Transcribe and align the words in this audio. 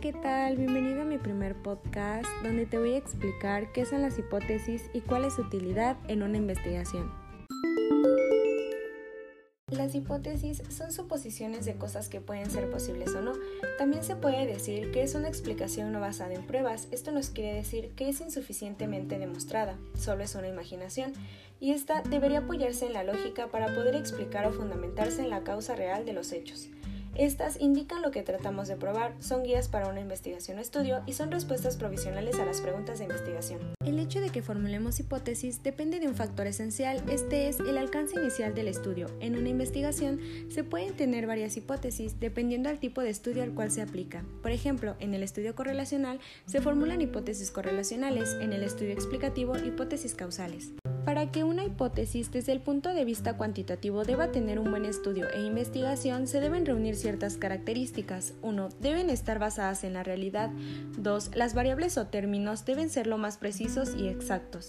¿qué 0.00 0.12
tal? 0.12 0.56
Bienvenido 0.56 1.02
a 1.02 1.04
mi 1.04 1.18
primer 1.18 1.56
podcast 1.56 2.24
donde 2.44 2.66
te 2.66 2.78
voy 2.78 2.92
a 2.92 2.98
explicar 2.98 3.72
qué 3.72 3.84
son 3.84 4.02
las 4.02 4.16
hipótesis 4.16 4.88
y 4.94 5.00
cuál 5.00 5.24
es 5.24 5.34
su 5.34 5.42
utilidad 5.42 5.96
en 6.06 6.22
una 6.22 6.36
investigación. 6.36 7.12
Las 9.72 9.96
hipótesis 9.96 10.62
son 10.68 10.92
suposiciones 10.92 11.64
de 11.64 11.74
cosas 11.74 12.08
que 12.08 12.20
pueden 12.20 12.48
ser 12.48 12.70
posibles 12.70 13.12
o 13.16 13.22
no. 13.22 13.32
También 13.76 14.04
se 14.04 14.14
puede 14.14 14.46
decir 14.46 14.92
que 14.92 15.02
es 15.02 15.16
una 15.16 15.28
explicación 15.28 15.90
no 15.90 15.98
basada 15.98 16.34
en 16.34 16.46
pruebas. 16.46 16.86
Esto 16.92 17.10
nos 17.10 17.30
quiere 17.30 17.54
decir 17.54 17.90
que 17.96 18.08
es 18.08 18.20
insuficientemente 18.20 19.18
demostrada, 19.18 19.78
solo 19.94 20.22
es 20.22 20.34
una 20.36 20.48
imaginación, 20.48 21.12
y 21.58 21.72
esta 21.72 22.02
debería 22.02 22.40
apoyarse 22.40 22.86
en 22.86 22.92
la 22.92 23.02
lógica 23.02 23.48
para 23.48 23.74
poder 23.74 23.96
explicar 23.96 24.46
o 24.46 24.52
fundamentarse 24.52 25.22
en 25.22 25.30
la 25.30 25.42
causa 25.42 25.74
real 25.74 26.04
de 26.06 26.12
los 26.12 26.30
hechos. 26.30 26.68
Estas 27.18 27.60
indican 27.60 28.00
lo 28.00 28.12
que 28.12 28.22
tratamos 28.22 28.68
de 28.68 28.76
probar, 28.76 29.12
son 29.18 29.42
guías 29.42 29.66
para 29.66 29.88
una 29.88 29.98
investigación 29.98 30.58
o 30.58 30.60
estudio 30.60 31.02
y 31.04 31.14
son 31.14 31.32
respuestas 31.32 31.76
provisionales 31.76 32.38
a 32.38 32.44
las 32.44 32.60
preguntas 32.60 33.00
de 33.00 33.06
investigación. 33.06 33.58
El 33.84 33.98
hecho 33.98 34.20
de 34.20 34.30
que 34.30 34.40
formulemos 34.40 35.00
hipótesis 35.00 35.64
depende 35.64 35.98
de 35.98 36.06
un 36.06 36.14
factor 36.14 36.46
esencial, 36.46 37.02
este 37.10 37.48
es 37.48 37.58
el 37.58 37.76
alcance 37.76 38.20
inicial 38.20 38.54
del 38.54 38.68
estudio. 38.68 39.08
En 39.18 39.36
una 39.36 39.48
investigación 39.48 40.20
se 40.48 40.62
pueden 40.62 40.94
tener 40.94 41.26
varias 41.26 41.56
hipótesis 41.56 42.20
dependiendo 42.20 42.68
del 42.68 42.78
tipo 42.78 43.00
de 43.00 43.10
estudio 43.10 43.42
al 43.42 43.52
cual 43.52 43.72
se 43.72 43.82
aplica. 43.82 44.24
Por 44.40 44.52
ejemplo, 44.52 44.94
en 45.00 45.12
el 45.12 45.24
estudio 45.24 45.56
correlacional 45.56 46.20
se 46.46 46.60
formulan 46.60 47.00
hipótesis 47.00 47.50
correlacionales, 47.50 48.36
en 48.40 48.52
el 48.52 48.62
estudio 48.62 48.92
explicativo 48.92 49.58
hipótesis 49.58 50.14
causales. 50.14 50.70
Para 51.08 51.30
que 51.30 51.42
una 51.42 51.64
hipótesis 51.64 52.30
desde 52.30 52.52
el 52.52 52.60
punto 52.60 52.92
de 52.92 53.06
vista 53.06 53.38
cuantitativo 53.38 54.04
deba 54.04 54.30
tener 54.30 54.58
un 54.58 54.70
buen 54.70 54.84
estudio 54.84 55.26
e 55.30 55.40
investigación, 55.40 56.26
se 56.26 56.38
deben 56.38 56.66
reunir 56.66 56.96
ciertas 56.96 57.38
características. 57.38 58.34
1. 58.42 58.68
Deben 58.78 59.08
estar 59.08 59.38
basadas 59.38 59.84
en 59.84 59.94
la 59.94 60.02
realidad. 60.02 60.50
2. 60.98 61.30
Las 61.34 61.54
variables 61.54 61.96
o 61.96 62.08
términos 62.08 62.66
deben 62.66 62.90
ser 62.90 63.06
lo 63.06 63.16
más 63.16 63.38
precisos 63.38 63.94
y 63.96 64.06
exactos. 64.06 64.68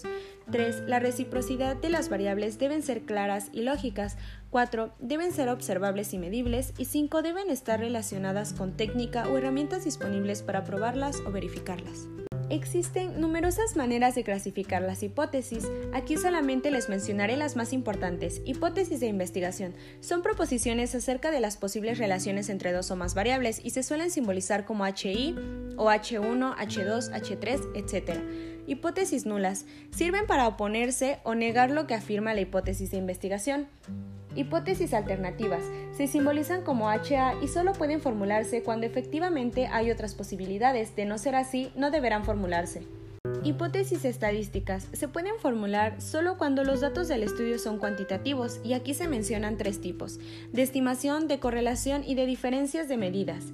3. 0.50 0.84
La 0.86 0.98
reciprocidad 0.98 1.76
de 1.76 1.90
las 1.90 2.08
variables 2.08 2.58
deben 2.58 2.80
ser 2.82 3.02
claras 3.02 3.50
y 3.52 3.60
lógicas. 3.60 4.16
4. 4.48 4.94
Deben 4.98 5.32
ser 5.32 5.50
observables 5.50 6.14
y 6.14 6.18
medibles. 6.18 6.72
Y 6.78 6.86
5. 6.86 7.20
Deben 7.20 7.50
estar 7.50 7.80
relacionadas 7.80 8.54
con 8.54 8.78
técnica 8.78 9.28
o 9.28 9.36
herramientas 9.36 9.84
disponibles 9.84 10.42
para 10.42 10.64
probarlas 10.64 11.20
o 11.26 11.32
verificarlas. 11.32 12.08
Existen 12.50 13.20
numerosas 13.20 13.76
maneras 13.76 14.16
de 14.16 14.24
clasificar 14.24 14.82
las 14.82 15.04
hipótesis. 15.04 15.68
Aquí 15.92 16.16
solamente 16.16 16.72
les 16.72 16.88
mencionaré 16.88 17.36
las 17.36 17.54
más 17.54 17.72
importantes. 17.72 18.42
Hipótesis 18.44 18.98
de 18.98 19.06
investigación. 19.06 19.72
Son 20.00 20.20
proposiciones 20.20 20.92
acerca 20.96 21.30
de 21.30 21.38
las 21.38 21.56
posibles 21.56 21.98
relaciones 21.98 22.48
entre 22.48 22.72
dos 22.72 22.90
o 22.90 22.96
más 22.96 23.14
variables 23.14 23.60
y 23.62 23.70
se 23.70 23.84
suelen 23.84 24.10
simbolizar 24.10 24.64
como 24.64 24.84
HI 24.84 25.36
o 25.76 25.90
H1, 25.90 26.56
H2, 26.56 27.12
H3, 27.12 27.68
etc. 27.76 28.20
Hipótesis 28.66 29.26
nulas. 29.26 29.64
Sirven 29.92 30.26
para 30.26 30.48
oponerse 30.48 31.20
o 31.22 31.36
negar 31.36 31.70
lo 31.70 31.86
que 31.86 31.94
afirma 31.94 32.34
la 32.34 32.40
hipótesis 32.40 32.90
de 32.90 32.96
investigación. 32.96 33.68
Hipótesis 34.36 34.94
alternativas. 34.94 35.64
Se 35.96 36.06
simbolizan 36.06 36.62
como 36.62 36.88
HA 36.88 37.34
y 37.42 37.48
solo 37.48 37.72
pueden 37.72 38.00
formularse 38.00 38.62
cuando 38.62 38.86
efectivamente 38.86 39.66
hay 39.66 39.90
otras 39.90 40.14
posibilidades. 40.14 40.94
De 40.94 41.04
no 41.04 41.18
ser 41.18 41.34
así, 41.34 41.72
no 41.74 41.90
deberán 41.90 42.24
formularse. 42.24 42.86
Hipótesis 43.42 44.04
estadísticas. 44.04 44.86
Se 44.92 45.08
pueden 45.08 45.38
formular 45.40 46.00
solo 46.00 46.38
cuando 46.38 46.62
los 46.62 46.80
datos 46.80 47.08
del 47.08 47.22
estudio 47.22 47.58
son 47.58 47.78
cuantitativos 47.78 48.60
y 48.62 48.74
aquí 48.74 48.94
se 48.94 49.08
mencionan 49.08 49.56
tres 49.56 49.80
tipos, 49.80 50.20
de 50.52 50.62
estimación, 50.62 51.26
de 51.26 51.40
correlación 51.40 52.04
y 52.06 52.14
de 52.14 52.26
diferencias 52.26 52.88
de 52.88 52.96
medidas. 52.96 53.46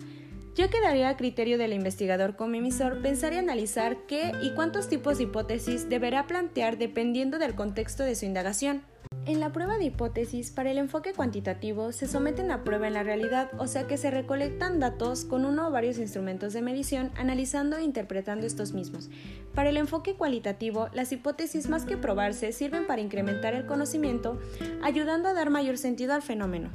Ya 0.57 0.69
quedaría 0.69 1.11
a 1.11 1.17
criterio 1.17 1.59
del 1.59 1.73
investigador 1.73 2.35
como 2.35 2.55
emisor 2.55 3.03
pensar 3.03 3.33
y 3.35 3.37
analizar 3.37 3.99
qué 4.07 4.33
y 4.43 4.55
cuántos 4.55 4.89
tipos 4.89 5.19
de 5.19 5.25
hipótesis 5.25 5.89
deberá 5.89 6.27
plantear 6.27 6.79
dependiendo 6.79 7.39
del 7.39 7.55
contexto 7.55 8.05
de 8.05 8.15
su 8.15 8.25
indagación. 8.25 8.83
En 9.27 9.41
la 9.41 9.51
prueba 9.51 9.77
de 9.77 9.87
hipótesis, 9.87 10.53
para 10.53 10.71
el 10.71 10.79
enfoque 10.79 11.13
cuantitativo, 11.13 11.91
se 11.91 12.07
someten 12.07 12.53
a 12.53 12.63
prueba 12.63 12.87
en 12.87 12.95
la 12.95 13.03
realidad, 13.03 13.51
o 13.59 13.67
sea 13.67 13.89
que 13.89 13.97
se 13.97 14.13
recolectan 14.13 14.79
datos 14.79 15.25
con 15.25 15.45
uno 15.45 15.67
o 15.67 15.71
varios 15.73 15.99
instrumentos 15.99 16.53
de 16.53 16.63
medición, 16.63 17.11
analizando 17.17 17.77
e 17.77 17.83
interpretando 17.83 18.47
estos 18.47 18.73
mismos. 18.73 19.11
Para 19.53 19.71
el 19.71 19.79
enfoque 19.79 20.15
cualitativo, 20.15 20.91
las 20.93 21.11
hipótesis 21.11 21.69
más 21.69 21.85
que 21.85 21.97
probarse 21.97 22.53
sirven 22.53 22.87
para 22.87 23.03
incrementar 23.03 23.55
el 23.55 23.67
conocimiento, 23.67 24.39
ayudando 24.85 25.29
a 25.29 25.35
dar 25.35 25.51
mayor 25.51 25.77
sentido 25.77 26.15
al 26.15 26.23
fenómeno. 26.23 26.71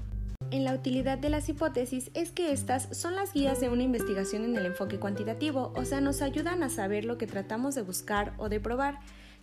En 0.51 0.65
la 0.65 0.73
utilidad 0.73 1.17
de 1.17 1.29
las 1.29 1.47
hipótesis 1.47 2.11
es 2.13 2.33
que 2.33 2.51
estas 2.51 2.89
son 2.91 3.15
las 3.15 3.31
guías 3.31 3.61
de 3.61 3.69
una 3.69 3.83
investigación 3.83 4.43
en 4.43 4.57
el 4.57 4.65
enfoque 4.65 4.99
cuantitativo, 4.99 5.71
o 5.77 5.85
sea, 5.85 6.01
nos 6.01 6.21
ayudan 6.21 6.63
a 6.63 6.69
saber 6.69 7.05
lo 7.05 7.17
que 7.17 7.27
tratamos 7.27 7.75
de 7.75 7.83
buscar 7.83 8.33
o 8.37 8.49
de 8.49 8.59
probar. 8.59 8.99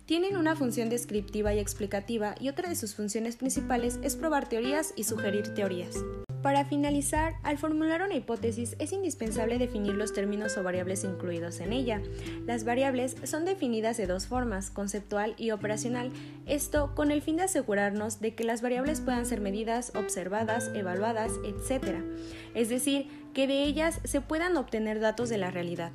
Tienen 0.09 0.37
una 0.37 0.55
función 0.55 0.89
descriptiva 0.89 1.53
y 1.53 1.59
explicativa 1.59 2.33
y 2.39 2.49
otra 2.49 2.67
de 2.67 2.75
sus 2.75 2.95
funciones 2.95 3.35
principales 3.35 3.99
es 4.01 4.15
probar 4.15 4.49
teorías 4.49 4.91
y 4.95 5.03
sugerir 5.03 5.53
teorías. 5.53 5.97
Para 6.41 6.65
finalizar, 6.65 7.35
al 7.43 7.59
formular 7.59 8.01
una 8.01 8.15
hipótesis 8.15 8.75
es 8.79 8.91
indispensable 8.91 9.59
definir 9.59 9.93
los 9.93 10.11
términos 10.11 10.57
o 10.57 10.63
variables 10.63 11.03
incluidos 11.03 11.59
en 11.59 11.73
ella. 11.73 12.01
Las 12.47 12.63
variables 12.63 13.17
son 13.23 13.45
definidas 13.45 13.97
de 13.97 14.07
dos 14.07 14.25
formas, 14.25 14.71
conceptual 14.71 15.35
y 15.37 15.51
operacional, 15.51 16.11
esto 16.47 16.95
con 16.95 17.11
el 17.11 17.21
fin 17.21 17.37
de 17.37 17.43
asegurarnos 17.43 18.19
de 18.19 18.33
que 18.33 18.45
las 18.45 18.63
variables 18.63 19.01
puedan 19.01 19.27
ser 19.27 19.41
medidas, 19.41 19.91
observadas, 19.93 20.71
evaluadas, 20.73 21.33
etc. 21.43 21.97
Es 22.55 22.69
decir, 22.69 23.05
que 23.35 23.45
de 23.45 23.61
ellas 23.61 23.99
se 24.05 24.21
puedan 24.21 24.57
obtener 24.57 24.99
datos 24.99 25.29
de 25.29 25.37
la 25.37 25.51
realidad. 25.51 25.91